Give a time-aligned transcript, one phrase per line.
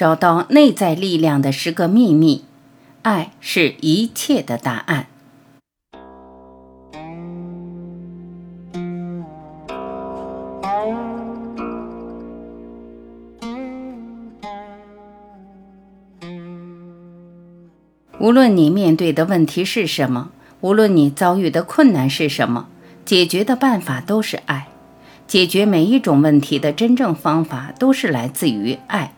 [0.00, 2.46] 找到内在力量的十个秘密，
[3.02, 5.08] 爱是一切的答案。
[18.18, 20.30] 无论你面对的问题是什么，
[20.62, 22.68] 无论你遭遇的困难是什么，
[23.04, 24.68] 解决的办法都是爱。
[25.26, 29.12] 解决每一种问题的真正方法都是来自于爱。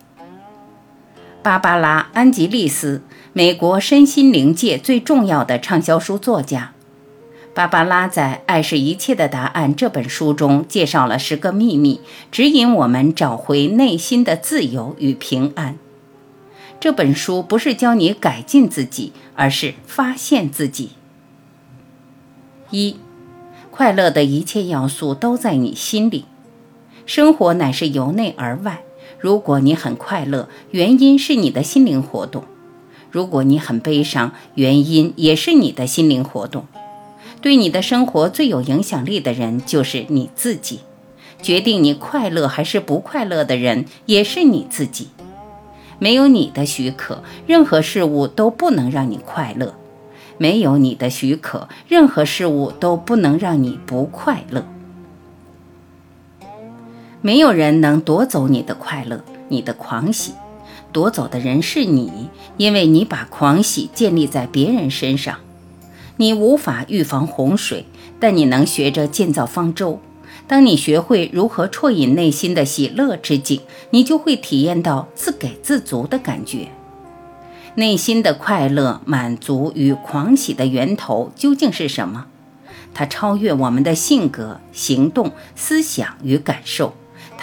[1.43, 6.73] 芭芭拉·安吉丽斯，美国身心灵界最重要的畅销书作家。
[7.52, 15.77] 芭芭拉在《爱是一切的答案》这本书中介绍了十个秘密，指引我们找回内心的自由与平安。
[16.78, 20.90] 这本书不是教你改进自己，而是发现自己。
[22.70, 22.96] 一，
[23.73, 26.27] 快乐的一切要素都在你心里。
[27.04, 28.82] 生活乃是由内而外。
[29.22, 32.42] 如果你很快乐，原因是你的心灵活动；
[33.08, 36.66] 如果你很悲伤，原因也是你的心灵活动。
[37.40, 40.80] 对你的生活最有影响力的人就是你自己。
[41.40, 45.10] 决定你快乐还是不快乐的人也是你自己。
[46.01, 49.74] 没有你的许可，任何事物都不能让你快乐；
[50.36, 54.66] 没有你的许可，任何事物都不能让你不快乐。
[57.24, 60.32] 没有人能夺走你的快乐，你的狂喜。
[60.90, 65.38] 夺走的人是你，因为你把狂喜建立在别人身上。
[66.16, 67.87] 你无法预防洪水，
[68.19, 70.00] 但你能学着建造方舟。
[70.48, 73.60] 当你学会如何啜饮内心的喜乐之井，
[73.91, 76.72] 你就会体验到自给自足的感觉。
[77.76, 82.26] 内心的快乐、满足与狂喜的源头究竟是什么？
[82.92, 86.92] 它超越我们的性格、行动、思想与感受。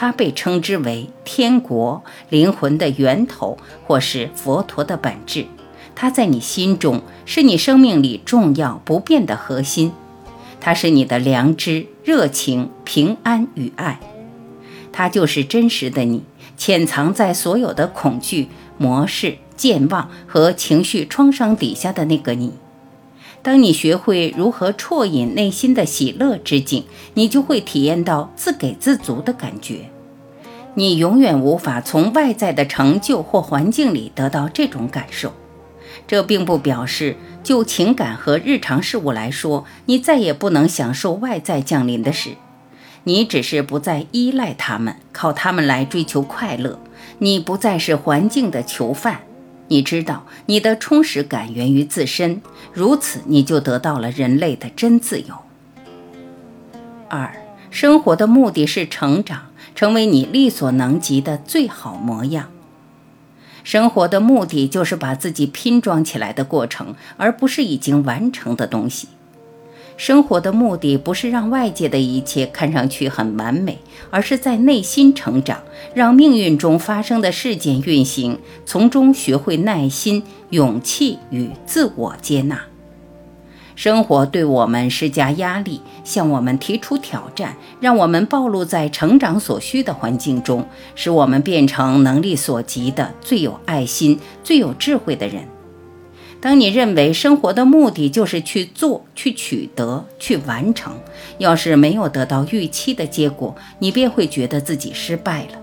[0.01, 5.45] 它被称之为天国、灵魂的源头，或是佛陀的本质。
[5.93, 9.91] 它在你心中，是你生命里重要不变的核心。
[10.61, 13.99] 它是你的良知、热情、平安与爱，
[14.93, 16.23] 它就是真实的你，
[16.55, 22.53] 潜藏在所有的恐惧模式、健忘和情绪创伤底下的那个你。
[23.41, 26.83] 当你学会如何啜饮内心的喜乐之境，
[27.13, 29.89] 你就会体验到自给自足的感觉。
[30.75, 35.33] 你永远无法从外在的成就或环境里得到这种感受。
[36.07, 42.31] 这并不表示，就情感和日常事物来说，你再也不能享受外在降临的事。
[43.05, 46.79] 你只是不再依赖他们，靠他们来追求快乐。
[47.19, 49.21] 你不再是环境的囚犯。
[49.69, 52.41] 你知道，你的充实感源于自身，
[52.73, 55.35] 如此你就得到了人类的真自由。
[57.07, 57.31] 二，
[57.71, 62.49] 生活的目的是成长，成为你力所能及的最好模样。
[63.63, 69.07] 生活的目的就是把自己拼装起来的过程，而不是已经完成的东西。
[69.99, 73.79] 生活的目的不是让外界的一切看上去很完美，
[74.09, 75.61] 而是在内心成长，
[75.93, 82.61] 让命运中发生的事件运行，从中学会耐心、勇气与自我接纳。
[83.75, 95.43] 生活对我们施加压力，向我们提出挑战，让我们暴露在成长所需的环境中，使我们变成能力所及的最有爱心、最有智慧的人。
[96.41, 100.97] 当你认为生活的目的就是去做、去取得、去完成，
[101.37, 105.59] 要是没有得到预期的结果，你便会觉得自己失败了。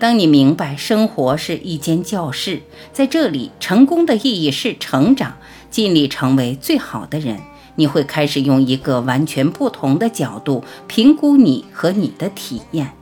[0.00, 2.60] 当你明白生活是一间教室，
[2.92, 5.36] 在这里成功的意义是成长。
[5.70, 7.40] 尽力成为最好的人，
[7.74, 12.92] 你会开始用一个完全不同的角度评估你和你的体验。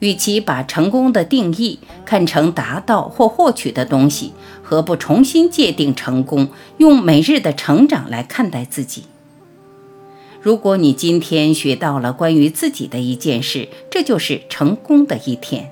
[0.00, 4.34] 与其把成功的定义看成达到或获取的东西，
[4.72, 9.02] 何不重新界定成功，用每日的成长来看待自己？
[10.40, 15.70] 如果你今天学到了关于自己的一件事，这就是成功的一天。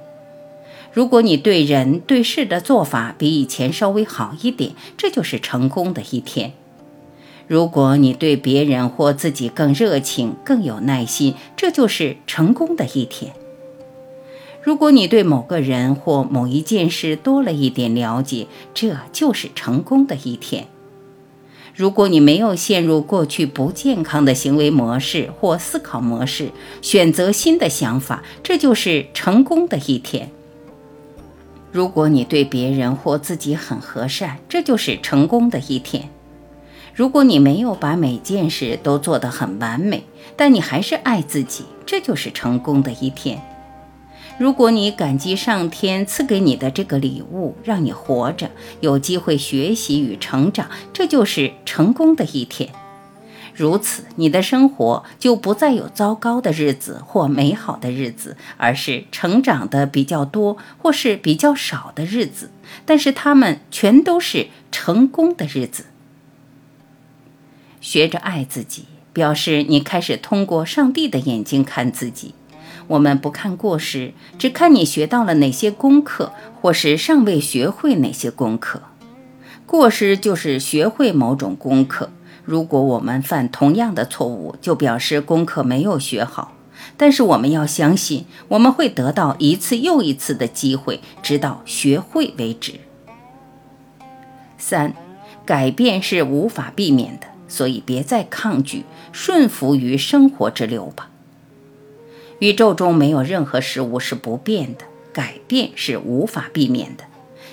[0.92, 6.52] 如果你对人对事的做法比以前稍微好一点，这就是成功的一天。
[7.46, 13.32] 如果你对别人或自己更热情、更有耐心，这就是成功的一天。
[14.62, 20.66] 如果你对某个人或某一件事多了一点了解，这就是成功的一天。
[21.74, 26.50] 如果你没有陷入过去不健康的行为模式或思考模式，
[26.82, 30.30] 选择新的想法，这就是成功的一天。
[31.72, 36.10] 如果你对别人或自己很和善，这就是成功的一天。
[36.92, 40.04] 如果你没有把每件事都做得很完美，
[40.36, 43.40] 但你还是爱自己，这就是成功的一天。
[44.40, 48.50] 如果你感激上天赐给你的这个礼物，让你活着，
[48.80, 52.70] 有机会学习与成长，这就是成功的一天。
[53.54, 62.50] 如此，你的生活就不再有糟糕的日子或美好的日子，而是成长的比较多或是比较少的日子。
[62.86, 65.84] 但是，他们全都是成功的日子。
[67.82, 72.32] 学着爱自己，表示你开始通过上帝的眼睛看自己。
[72.88, 78.82] 我们不看过失，只看你学到了哪些功课，或是尚未学会哪些功课。
[79.66, 82.10] 过失就是学会某种功课。
[82.44, 86.54] 如果我们犯同样的错误，就表示功课没有学好。
[86.96, 92.80] 但是我们要相信，我们会得到一次又一次的机会，直到学会为止。
[94.56, 94.94] 三，
[95.44, 101.10] 改变是无法避免的，所以别再抗拒，顺服于生活之流吧。
[102.40, 107.04] 宇宙中没有任何事物是不变的，改变是无法避免的。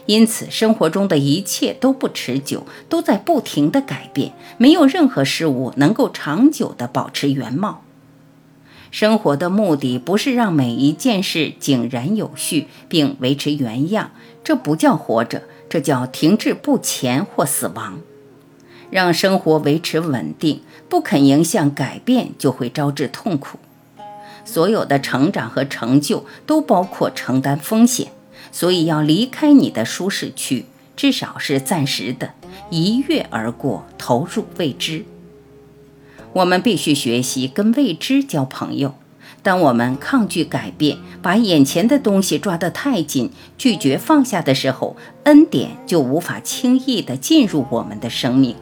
[0.05, 7.83] 因此，生活中的一切都不持久，都在不停的改变，没有任何事物能够长久的保持原貌。
[8.89, 14.11] 生活的目的不是让每一件事井然有序并维持原样，
[14.45, 17.99] 这不叫活着，这叫停滞不前或死亡。
[18.89, 23.59] 让生活维持稳定，不肯迎向改变，就会招致痛苦。
[24.47, 28.07] 所有的成长和成就都包括承担风险。
[28.51, 30.65] 所以要离开你的舒适区，
[30.95, 32.31] 至少是暂时的，
[32.71, 35.03] 一跃而过，投入未知。
[36.33, 38.95] 我们必须学习跟未知交朋友。
[39.43, 48.55] 当我们抗拒改变，把眼前的东西抓得太紧，拒绝放下的时候，恩典就无法轻易地进入我们的生命。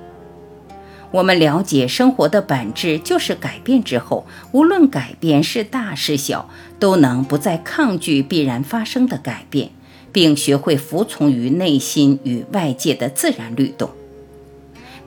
[1.16, 9.70] 我们了解生活的本质就是改变之后，无论改变是大是小，都能不再抗拒必然发生的改变，
[10.12, 13.92] 并学会服从于内心与外界的自然律动。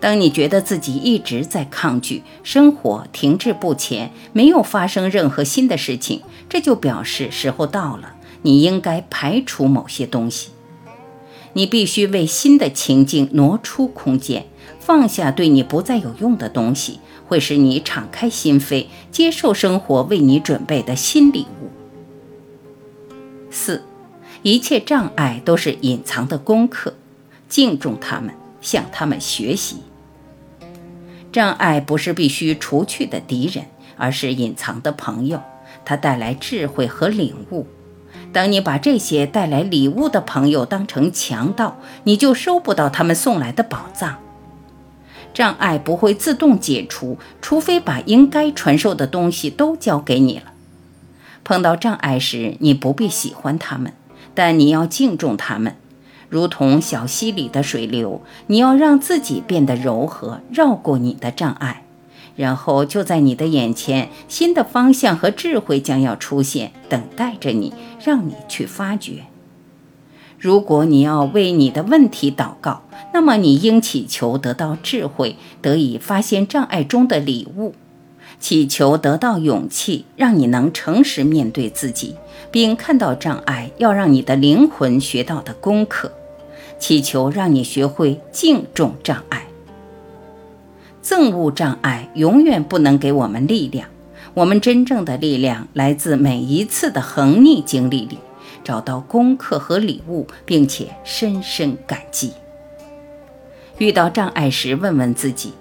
[0.01, 10.53] 当你觉得自己一直在抗拒，生活停滞不前，没有发生任何新的事情，这就表示时候到了，你应该排除某些东西。
[11.53, 14.47] 你必须为新的情境挪出空间。
[14.89, 21.69] 放下对你不再有用的东西，会使你敞开心扉，接受生活为你准备的新礼物。
[23.51, 23.83] 四，
[24.41, 26.95] 一切障碍都是隐藏的功课，
[27.51, 29.83] 敬重他们，向他们学习。
[31.31, 33.67] 障碍不是必须除去的敌人，
[33.99, 35.43] 而是隐藏的朋友，
[35.85, 37.67] 它带来智慧和领悟。
[38.33, 44.17] 当你把这些带来礼物的朋友当成强盗，你就收不到他们送来的宝藏。
[45.33, 50.53] 障碍不会自动解除，除非把应该传授的东西都交给你了。
[51.45, 53.93] 碰到障碍时，你不必喜欢他们，
[54.35, 55.77] 但你要敬重他们，
[56.29, 58.21] 如同小溪里的水流。
[58.49, 61.85] 你要让自己变得柔和，绕过你的障碍，
[62.37, 67.73] 然后就在你的眼前，新的方向和智慧将要出现，等待着你，
[68.05, 69.25] 让你去发掘。
[70.39, 72.83] 如果你要为你的问题祷告，
[73.13, 77.73] 那么你应祈求得到智慧，得以发现障碍中的礼物；
[78.39, 82.15] 祈求得到勇气，让你能诚实面对自己，
[82.53, 86.09] 并看到障碍要让你的灵魂学到的功课；
[86.79, 89.45] 祈求让你学会敬重障碍。
[91.03, 93.89] 憎恶障碍永远不能给我们力量，
[94.35, 98.19] 我们真正的力量来自每一次的横逆经历里。
[98.69, 102.35] 找到功课和礼物，并且深深感激。
[103.79, 105.55] 遇到障碍时，问问自己：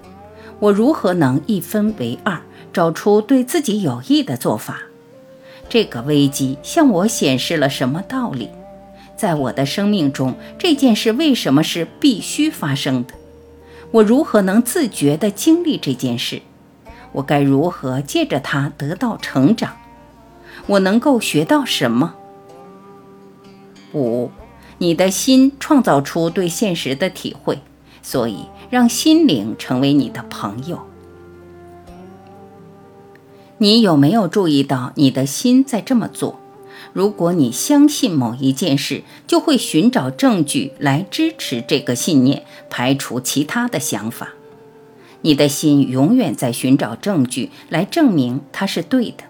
[0.60, 2.42] 我如何能一分为二，
[2.74, 4.82] 找出对自己有益的做法？
[5.70, 8.50] 这个危机向我显示了什么道理？
[9.16, 13.14] 在我的生命中，这件事为什么是必须发生的？
[13.92, 16.42] 我如何能自觉地经历这件事？
[17.14, 19.78] 我该如何借着它得到成长？
[20.66, 22.14] 我能够学到什么？
[23.94, 24.30] 五，
[24.78, 27.60] 你的心创造出对现实的体会，
[28.02, 30.82] 所以让心灵成为你的朋友。
[33.60, 36.40] 你有没有注意到你的心在这么做？
[36.94, 44.34] 如果你相信某一件事，就会寻找证据来支持这个信念，排除其他的想法。
[45.22, 49.24] 你的心永远在寻找证据来证明它是对的。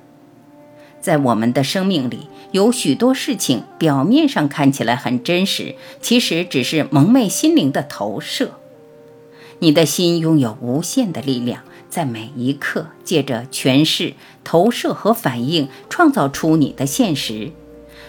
[1.00, 8.52] 在我们的生命里，有许多事情表面上看起来很真实，其实只是蒙昧心灵的投射。
[9.60, 14.14] 你的心拥有无限的力量，在每一刻借着诠释、
[14.44, 17.52] 投射和反应，创造出你的现实。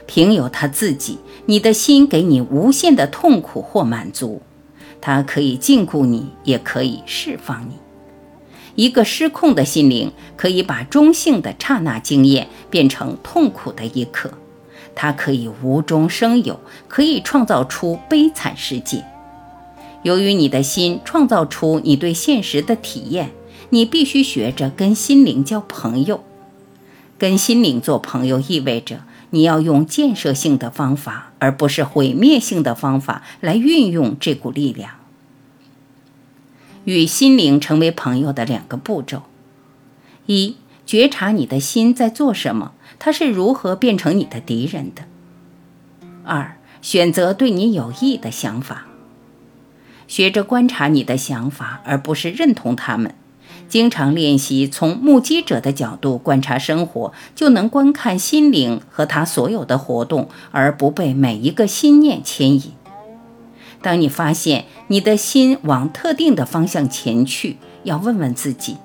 [0.07, 4.41] 凭有他自己，你的心给你无限的痛苦或满足，
[5.01, 7.88] 它可以禁锢你，也可以释放你。
[8.79, 14.35] 一个失控的心灵可以把中性的刹那经验变成痛苦的一刻，
[14.95, 19.05] 它可以无中生有，可以创造出悲惨世界。
[20.05, 23.33] 由于你的心创造出你对现实的体验，
[23.71, 26.23] 你必须学着跟心灵交朋友。
[27.19, 34.98] 跟心灵做朋友意味着你要用建设性的方法，而不是毁灭性的方法来运用这股力量。
[36.89, 39.25] 与心灵成为朋友的两个步骤：
[40.25, 45.03] 一、觉察你的心在做什么，它是如何变成你的敌人的；
[46.25, 48.87] 二、选择对你有益的想法。
[50.07, 53.15] 学着观察你的想法，而不是认同他们。
[53.69, 62.73] 经常练习从目击者的角度观察生活，就能观看心灵和他所有的活动，而不被每一个心念牵引。
[63.81, 68.77] 当你发现你的心往特定的方向前去，要问问自己：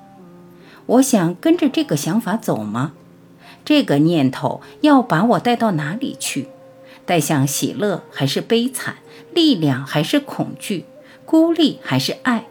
[0.86, 2.94] 我想跟着这个想法走吗？
[3.66, 6.48] 这个念头要把我带到哪里去？
[7.06, 8.96] 带向喜乐还是悲惨？
[9.34, 10.86] 力量还是恐惧？
[11.26, 12.46] 孤立还是爱？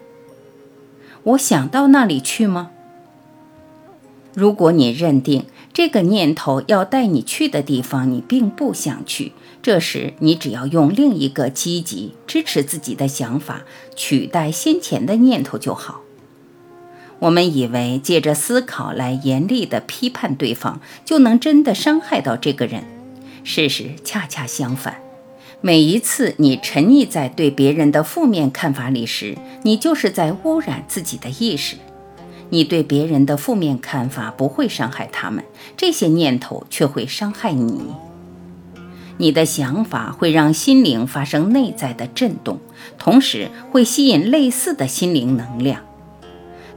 [1.22, 2.70] 我想到那里去吗？
[4.34, 13.62] 如果你认定这个念头要带你去的地方，你并不想去，这时你只要用另一个积极支持自己的想法
[13.94, 16.00] 取代先前的念头就好。
[17.20, 22.82] 我们以为借着思考来严厉地批判对方，就能真的伤害到这个人。
[23.44, 24.96] 事实恰恰相反。
[25.60, 31.76] 每一次你沉溺在对别人的负面看法里时，你就是在污染自己的意识。
[32.50, 35.44] 你对别人的负面看法不会伤害他们，
[35.76, 37.92] 这些念头却会伤害你。
[39.18, 42.58] 你的想法会让心灵发生内在的震动，
[42.98, 45.82] 同时会吸引类似的心灵能量。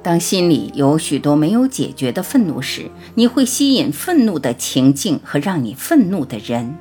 [0.03, 6.77] 当心里有许多没有解决的愤怒时，你会吸引愤怒的情境和让你愤怒的人。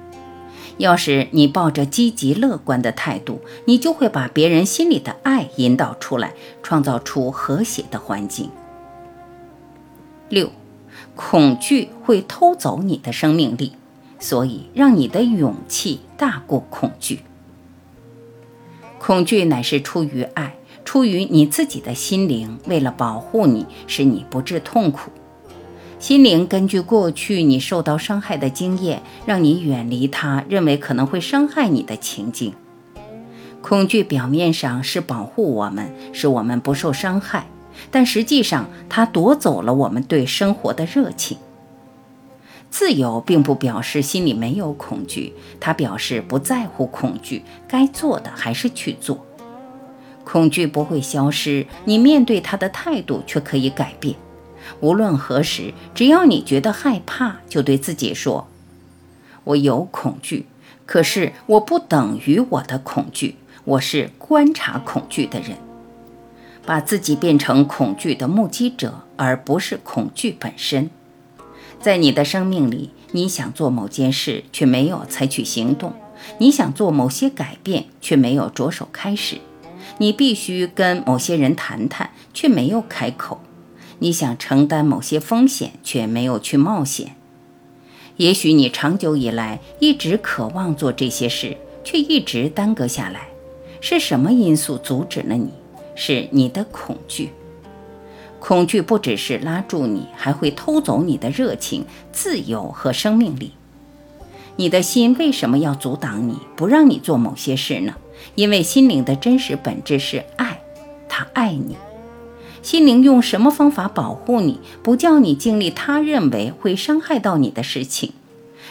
[0.76, 8.50] 要是你抱着积极乐观的态度，你就会把别人心里的爱引导出来，创造出和谐的环境。
[10.28, 10.50] 六，
[11.14, 13.72] 恐惧会偷走你的生命力，
[14.18, 17.20] 所以让你的勇气大过恐惧。
[18.98, 25.10] 恐惧乃是出于爱，出于你自己的心灵，为了保护你，使你不致痛苦。
[25.98, 32.52] 心灵根据过去你受到伤害的经验，让你远离他认为可能会伤害你的情境。
[33.62, 37.46] 恐惧表面上是保护我们，使我们不受伤害，
[37.90, 41.38] 但实际上它夺走了我们对生活的热情。
[42.74, 49.24] 自由并不表示心里没有恐惧，它表示不在乎恐惧，该做的还是去做。
[50.24, 54.16] 恐惧不会消失，你面对它的态度却可以改变。
[54.80, 58.48] 无论何时，只要你觉得害怕，就对自己说
[59.44, 60.46] ：“我有恐惧，
[60.84, 65.56] 可是我不等于我的恐惧，我是观察恐惧的人。”
[66.66, 70.90] 把自己变成恐惧的目击者，而不是恐惧本身。
[71.80, 75.92] 在你的生命里，你想做某件事，却没有采取行动；
[76.38, 79.36] 你想做某些改变，却没有着手开始；
[79.98, 83.40] 你必须跟某些人谈谈，却没有开口。
[83.98, 87.16] 你想承担某些风险，却没有去冒险。
[88.16, 93.28] 也许你长久以来一直渴望做这些事，却一直耽搁下来。
[93.80, 95.50] 是什么因素阻止了你？
[95.94, 97.30] 是你的恐惧。
[98.46, 103.52] 恐惧不只是拉住你，还会偷走你的热情、自由和生命力。
[104.56, 107.94] 你的心为什么要阻挡你，不让你做某些事呢？
[108.34, 110.60] 因为心灵的真实本质是爱，
[111.08, 111.78] 他爱你。
[112.62, 118.12] 心灵用什么方法保护你，不叫你经历他认为会伤害到你的事情？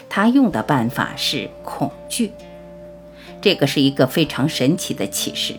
[0.08, 2.30] 他用的办法是恐惧。
[3.42, 5.54] 这个是一个非常神奇的启示。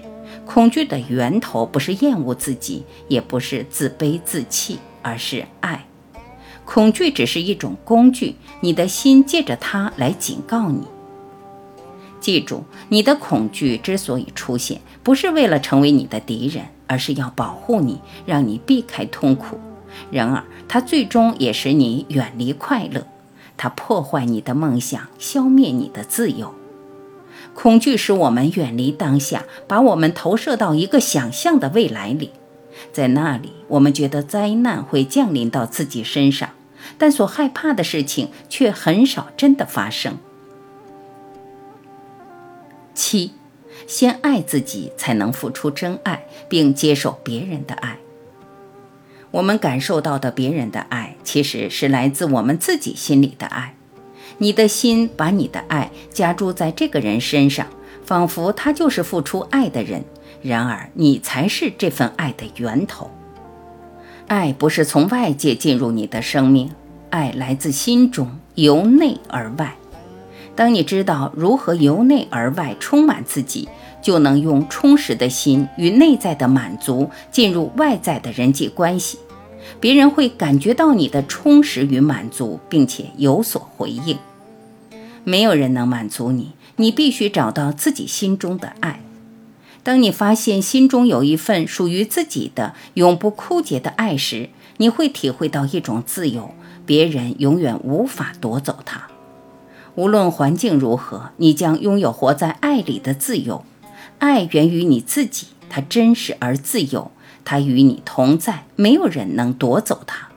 [0.45, 5.85] 恐惧的源头不是厌恶自己，也不是自卑自弃，而是爱。
[6.63, 10.83] 恐惧只是一种工具，你的心借着它来警告你。
[12.19, 16.65] 记住，你的恐惧之所以出现，不是为了成为你的敌人。
[16.87, 19.59] 而是要保护你，让你避开痛苦。
[20.11, 23.07] 然而，它最终也使你远离快乐。
[23.57, 26.53] 它破坏你的梦想，消灭你的自由。
[27.55, 32.31] 恐惧使我们远离当下，把我们投射到一个想象的未来里。
[32.91, 36.49] 在那里，我们觉得灾难会降临到自己身上，
[36.97, 40.17] 但所害怕的事情却很少真的发生。
[42.93, 43.31] 七，
[43.87, 47.97] 先爱自己，才能付出真爱，并接受别人的爱。
[49.31, 53.75] 我们感受到的别人的爱，其实是来自我们自己心里的爱。
[54.37, 57.67] 你的心把你的爱加注在这个人身上，
[58.03, 60.03] 仿佛他就是付出爱的人。
[60.41, 63.09] 然而，你才是这份爱的源头。
[64.27, 66.69] 爱不是从外界进入你的生命，
[67.09, 69.75] 爱来自心中，由内而外。
[70.55, 73.67] 当你知道如何由内而外充满自己，
[74.01, 79.17] 就能用充实的心与内在的满足进入外在的人际关系。
[79.79, 84.17] 别人会感觉到你的充实与满足，并且有所回应。
[85.23, 89.01] 没有人能满足你，你必须找到自己心中的爱。
[89.83, 96.51] 当你发现心中有一份属于自己的永不枯竭的爱时，你会体会到一种自由，
[96.85, 99.07] 别人永远无法夺走它。
[99.95, 103.63] 无论环境如何，你将拥有活在爱里的自由。
[104.19, 107.11] 爱源于你自己，它真实而自由。
[107.45, 110.27] 他与你同在，没有人能夺走他。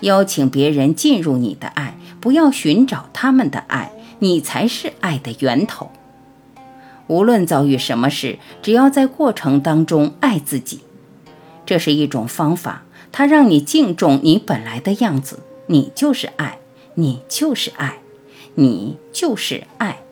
[0.00, 5.90] 邀请别人进入你的爱，不要寻找他们的爱，你才是爱的源头。
[7.08, 10.82] 无论遭遇什么事，只要在过程当中爱自己，
[11.66, 15.40] 这是一种方法，它让你敬重你本来的样子。
[15.66, 16.58] 你就是爱，
[16.94, 17.98] 你就是爱，
[18.54, 20.02] 你就是爱。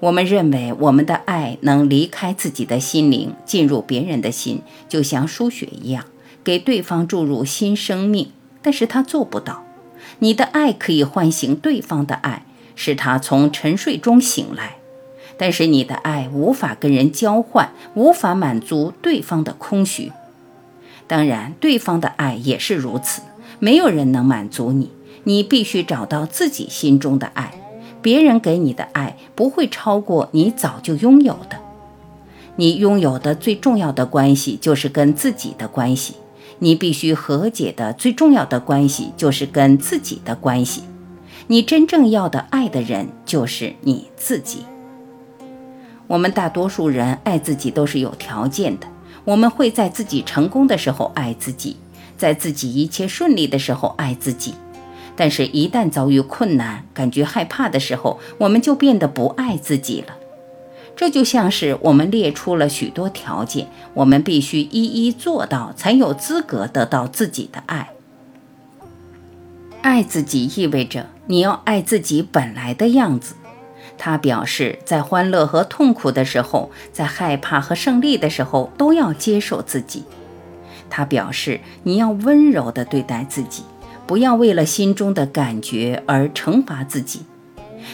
[0.00, 6.04] 我们认为我们的爱能离开自己的心灵，进入别人的心，就像输血一样，
[6.42, 8.32] 给对方注入新生命。
[8.62, 9.64] 但是他做不到。
[10.20, 14.76] 你的爱可以唤醒对方的爱，使他从沉睡中醒来。
[15.36, 20.12] 但是你的爱无法跟人交换，无法满足对方的空虚。
[21.06, 23.22] 当然，对方的爱也是如此。
[23.58, 24.90] 没有人能满足你，
[25.24, 27.59] 你必须找到自己心中的爱。
[28.02, 31.58] 别人给你的爱不会超过你早就拥有的。
[32.56, 36.14] 你拥有的最重要的关系就是跟自己的关系。
[36.58, 40.82] 你必须和解的最重要的关系就是跟自己的关系。
[41.46, 44.64] 你真正要的爱的人就是你自己。
[46.06, 48.86] 我们大多数人爱自己都是有条件的。
[49.24, 51.76] 我们会在自己成功的时候爱自己，
[52.16, 54.54] 在自己一切顺利的时候爱自己。
[55.20, 60.16] 但是，一旦遭遇困难、感觉害怕的时候，我们就变得不爱自己了。
[60.96, 67.90] 这就像是我们列出了许多条件，我们必须一一做到，才有资格得到自己的爱。
[69.82, 73.34] 爱自己意味着你要爱自己本来的样子。
[73.98, 80.04] 它表示，在欢乐和痛苦的时候，在害怕和胜利的时候，都要接受自己。
[80.88, 83.64] 它表示，你要温柔地对待自己。
[84.10, 87.20] 不要为了心中的感觉而惩罚自己。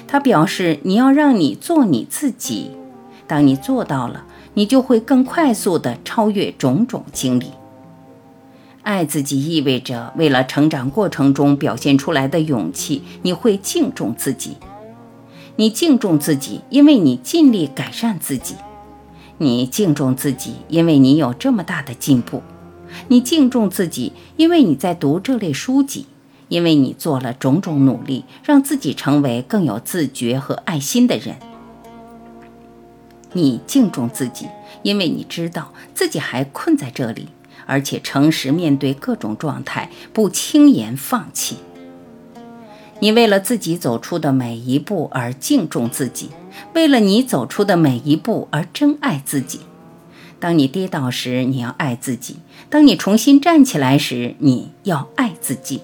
[0.09, 2.71] 他表示，你要让你做你自己。
[3.27, 4.25] 当你做到了，
[4.55, 7.51] 你就会更快速地超越种种经历。
[8.81, 14.57] 爱自己意味着，为了成长过程中表现出来的勇气，你会敬重自己。
[15.57, 18.55] 你敬重自己，因为你尽力改善自己。
[19.37, 22.41] 你敬重自己，因为你有这么大的进步。
[23.09, 26.07] 你敬重自己，因为你在读这类书籍，
[26.49, 31.37] 因为你做了种种努力，让自己成为更有自觉和爱心的人。
[33.33, 34.47] 你敬重自己，
[34.83, 37.29] 因为你知道自己还困在这里，
[37.67, 41.57] 而且诚实面对各种状态，不轻言放弃。
[43.01, 46.31] 你为了自己走出的每一步而敬重自己，
[46.73, 49.61] 为了你走出的每一步而珍爱自己。
[50.39, 52.35] 当你跌倒时，你要爱自己；
[52.69, 55.81] 当你重新站起来时，你要爱自己。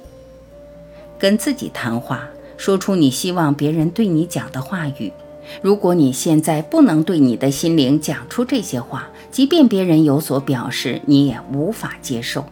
[1.18, 5.12] 跟自己谈话，说出你希望别人对你讲的话语。
[5.60, 12.44] 如果你现在不能对你的心灵讲出这些话，即便别人有所表示，你也无法接受。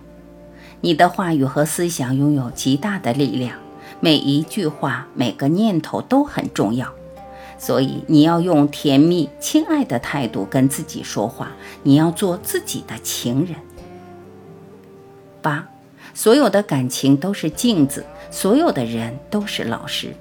[0.81, 3.59] 你的话语和思想拥有极大的力量，
[4.01, 6.93] 每一句话、每个念头都很重要。
[7.61, 11.53] 所以你要用甜蜜、亲爱的态度跟自己说话。
[11.83, 13.55] 你要做自己的情人。
[15.43, 15.69] 八，
[16.15, 20.15] 所有的感情都是镜子，所有的人都是老师。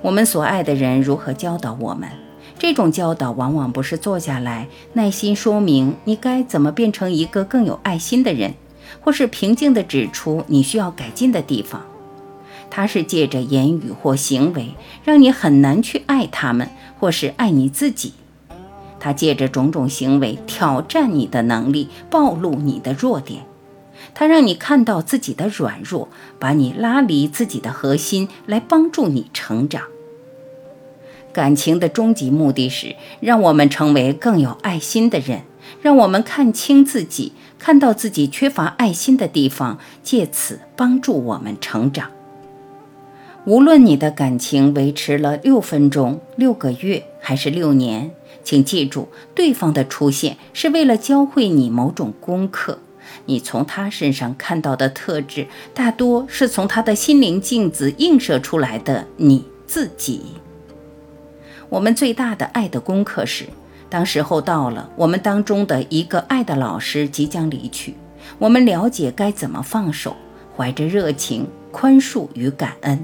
[0.00, 2.08] 我们所爱的人如何教导我们？
[2.58, 8.54] 这种教导往往不是坐下来耐心说明你该怎么变成一个更有爱心的人，
[9.02, 11.82] 或是平静地指出你需要改进的地方。
[12.70, 18.12] 他是借着言语或行为，让你很难去爱他们，或是爱你自己。
[19.00, 23.42] 他借着种种行为挑战你的能力，暴露你的弱点。
[24.14, 29.82] 他让你看到自己的软弱，把你拉离自己的核心，来帮助你成长。
[31.32, 35.42] 感情的终极目的是让我们成为更有爱心的人，
[35.82, 42.10] 让我们看清自己，看到自己缺乏爱心的地方，借此帮助我们成长。
[43.48, 48.10] 无论你的感情维持了六分钟、六个月还是六年，
[48.44, 52.78] 请记住，对方的出现是为了教会你某种功课。
[53.24, 60.20] 你从他身上看到的特质，大多是从他的心灵镜子映射出来的你自己。
[61.70, 63.46] 我们最大的爱的功课是，
[63.88, 67.94] 当时候到了，我们当中的一个爱的老师即将离去，
[68.38, 70.14] 我们了解该怎么放手，
[70.54, 73.02] 怀着热情、宽恕与感恩。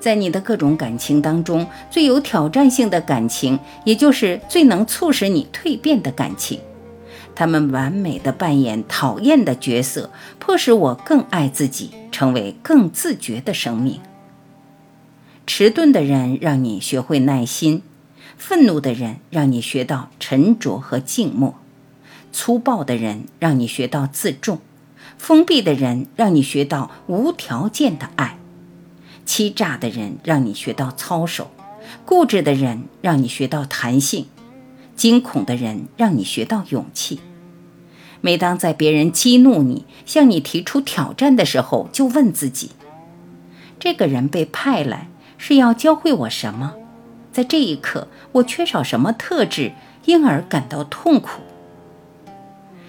[0.00, 6.58] 在你的各种感情当中，最有挑战性的感情，也就是最能促使你蜕变的感情。
[7.34, 14.00] 他们完美的扮演讨厌的角色，迫使我更爱自己，成为更自觉的生命。
[15.46, 17.82] 迟钝的人让你学会耐心，
[18.36, 21.54] 愤怒的人让你学到沉着和静默，
[22.32, 24.58] 粗暴的人让你学到自重，
[25.18, 28.38] 封闭的人让你学到无条件的爱，
[29.32, 31.52] 欺诈的人让你学到操守，
[32.04, 34.26] 固执的人让你学到弹性，
[34.96, 37.20] 惊恐的人让你学到勇气。
[38.20, 42.70] 每当在别人激怒你、向你提出挑战的时候，就问自己：
[43.78, 46.74] 这个人被派来是要教会我什么？
[47.32, 49.70] 在这一刻，我缺少什么特质，
[50.06, 51.42] 因而感到痛苦？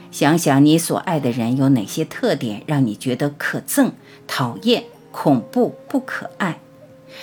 [0.10, 3.92] 想想你所爱的人有哪些特点让你觉得可憎、
[4.26, 6.60] 讨厌、恐怖、不可爱？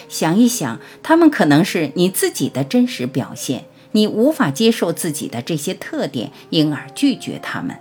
[0.09, 7.77] 想一想，他们可能是你自己的真实表现，你无法接受自己的这些特点，因而拒绝他们。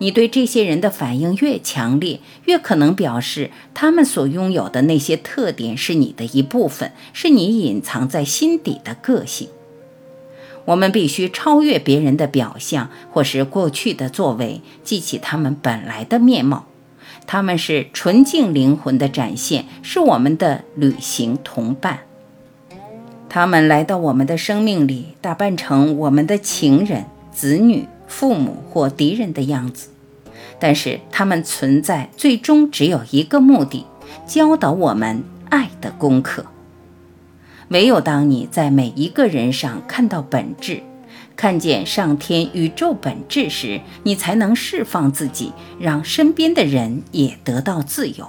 [0.00, 9.48] 你对这些人的反应越强烈，越可能表示他们所拥有的那些特点是你的一部分，是你隐藏在心底的个性。
[10.66, 16.67] 我们必须超越别人的表象或是过去的作为，记起他们本来的面貌。
[17.28, 22.00] 他们是纯净灵魂的展现，是我们的旅行同伴。
[23.28, 27.86] 他们来到我们的生命里，打扮成我们的情人、子女。
[28.08, 29.90] 父母或敌人的样子，
[30.58, 33.84] 但是他们存在最终只有一个目的：
[34.26, 36.46] 教导我们爱的功课。
[37.68, 40.80] 唯有当你在每一个人上看到本质，
[41.38, 48.28] 看见上天宇宙本质时，你才能释放自己，让身边的人也得到自由。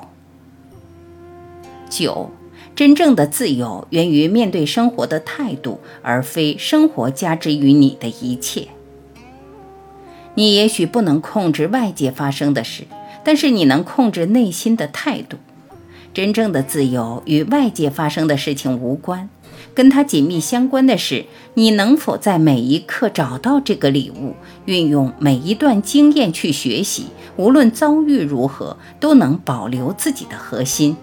[1.89, 2.29] 九，
[2.75, 8.67] 真正的自由源于面对生活的态度，而非生活加之于你的一切。
[10.35, 12.83] 你也许不能控制外界发生的事，
[13.23, 15.37] 但是你能控制内心的态度。
[16.13, 19.29] 真正的自由与外界发生的事情无关，
[19.73, 27.07] 跟它紧密相关的是你能否在每一刻找到这个礼物，运用每一段经验去学习。
[27.37, 30.97] 无论遭遇如何，都能保留自己的核心。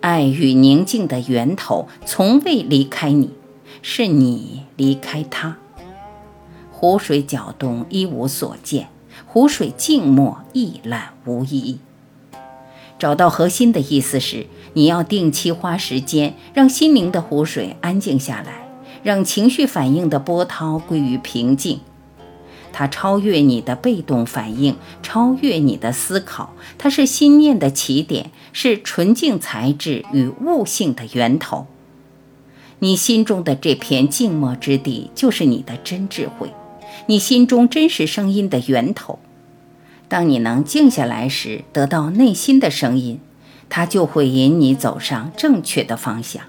[0.00, 3.30] 爱与宁静的源头从未离开你，
[3.82, 5.56] 是你离开他。
[6.70, 8.84] 湖水搅动，一无所见；
[9.26, 11.78] 湖水静默，一览无遗。
[12.98, 18.68] 找到核心的意思是，你要定期花时间，让心灵的湖水安静下来，
[19.02, 21.80] 让情绪反应的波涛归于平静。
[22.72, 26.54] 它超越你的被动反应，超越你的思考。
[26.76, 31.66] 它是心念的起点，是纯净材质与悟性的源头。
[32.80, 36.52] 你心中的这片静默之地，就是你的真智慧。
[37.06, 39.18] 你心中真实声音的源头，
[40.08, 43.20] 当你能静下来时，得到内心的声音，
[43.68, 46.44] 它就会引你走上正确的方向。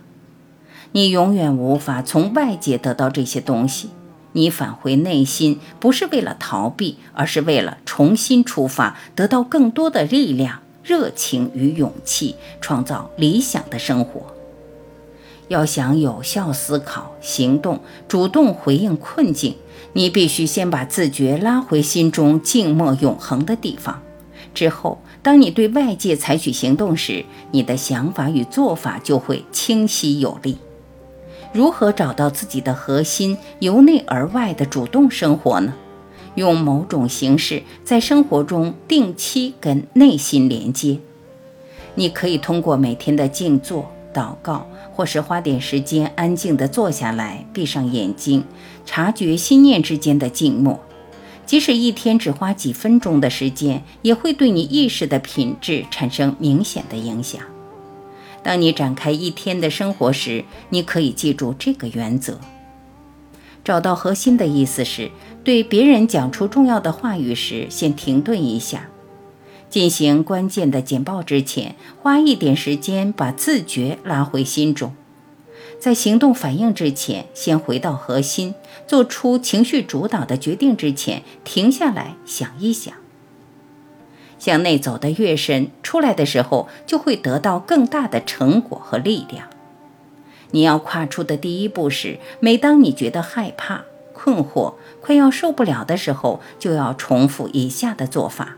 [0.92, 3.90] 你永远无法从外界得到这些东西。
[4.34, 14.35] 你返回内心，不是为了逃避，而是为了重新出发，得到更多的力量、热情与勇气，创造理想的生活。
[15.48, 19.56] 要想有效思考、行动、主动回应困境。
[19.94, 24.02] 你必须先把自觉拉回心中静默永恒的地方，
[24.54, 30.58] 之后，当你对外界采取行动时，你的想法与做法就会清晰有力。
[31.54, 35.74] 如何找到自己的核心，由内而外的主动生活呢？
[36.36, 41.00] 用某种形式在生活中定期跟内心连接。
[41.94, 44.68] 你可以通过每天的静坐、祷告。
[44.96, 48.46] 或是花点时间安静地坐下来，闭上眼睛，
[48.86, 50.80] 察觉心念之间的静默。
[51.46, 57.42] 即使一天只花几分钟的时间，也会对你意识的品质产生明显的影响。
[58.42, 62.40] 当你展开一天的生活时，你可以记住这个原则。
[63.64, 65.12] 找到核心的意思是，
[65.44, 68.80] 对别人讲出重要的话语时，先停顿一下；
[69.76, 74.92] 进行关键的简报之前，花一点时间把自觉拉回心中；
[75.78, 78.54] 在行动反应之前，先回到核心；
[78.88, 82.94] 做出情绪主导的决定之前，停下来想一想。
[84.40, 89.50] 向内走得越深，出来的时候就会得到更大的成果和力量。
[90.52, 93.84] 你要跨出的第一步是，每当你觉得害怕、
[94.14, 98.56] 困惑、快要受不了的时候，就要重复以下的做法：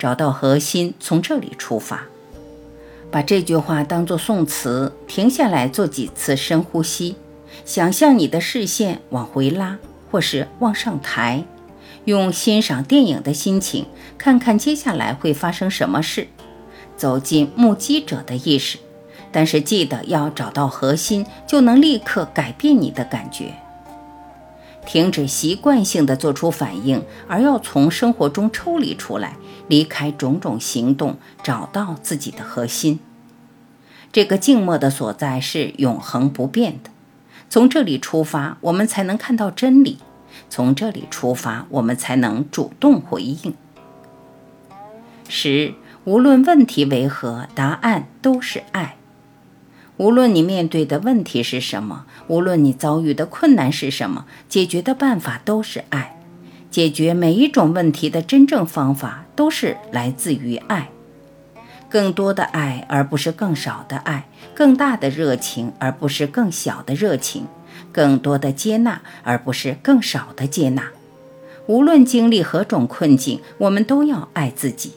[0.00, 2.04] 找到核心，从这里出发，
[3.10, 7.16] 把这句话当作宋词，停下来做几次深呼吸，
[7.66, 9.76] 想象你的视线往回拉，
[10.10, 11.44] 或是往上抬，
[12.06, 13.84] 用欣赏电影的心情，
[14.16, 16.28] 看看接下来会发生什么事，
[16.96, 18.78] 走进目击者的意识。
[19.30, 23.54] 但是记得要找到核心，就能立刻改变你的感觉。
[24.90, 29.36] 停止习惯性的做出反应，而要从生活中抽离出来，
[29.68, 32.98] 离开种种行动，找到自己的核心。
[34.10, 36.90] 这个静默的所在是永恒不变的。
[37.48, 39.98] 从这里出发，我们才能看到真理；
[40.48, 43.54] 从这里出发，我们才能主动回应。
[45.28, 48.96] 十，无论问题为何，答案都是爱。
[50.00, 56.18] 无论你面对的问题是什么，无论你遭遇的困难是什么，解决的办法都是爱。
[56.70, 60.88] 解决每一种问题的真正方法都是来自于爱。
[61.90, 64.22] 更多的爱，而不是更少的爱；
[64.54, 67.42] 更大的热情，而不是更小的热情；
[67.92, 70.84] 更多的接纳，而不是更少的接纳。
[71.66, 74.92] 无论经历何种困境，我们都要爱自己。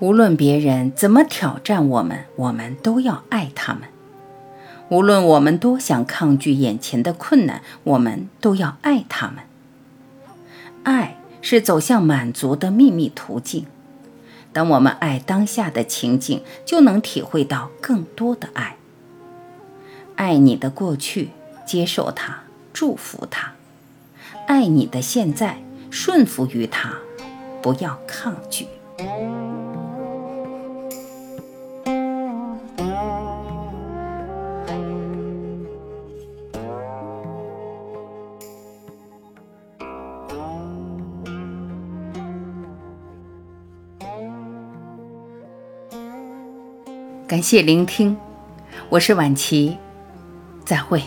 [0.00, 3.82] 无论别人怎么挑战我们，我们都要爱他们。
[4.90, 9.36] 无论我们多想抗拒眼前的困难，我们都要爱他们。
[10.82, 13.66] 爱是走向满足的秘密途径。
[14.52, 18.76] 当我们爱当下的情景，就能体会到更多的爱。
[20.16, 21.30] 爱你的过去，
[21.66, 23.54] 接受它，祝福它；
[24.46, 26.92] 爱你的现在，顺服于它，
[27.60, 28.68] 不要抗拒。
[47.26, 48.14] 感谢聆听，
[48.90, 49.78] 我是晚琪，
[50.62, 51.02] 再会。